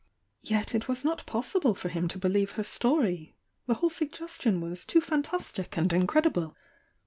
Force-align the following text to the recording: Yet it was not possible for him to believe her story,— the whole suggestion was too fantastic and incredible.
Yet 0.41 0.73
it 0.73 0.87
was 0.87 1.05
not 1.05 1.27
possible 1.27 1.75
for 1.75 1.87
him 1.89 2.07
to 2.07 2.17
believe 2.17 2.53
her 2.53 2.63
story,— 2.63 3.35
the 3.67 3.75
whole 3.75 3.89
suggestion 3.91 4.59
was 4.59 4.83
too 4.83 4.99
fantastic 4.99 5.77
and 5.77 5.93
incredible. 5.93 6.55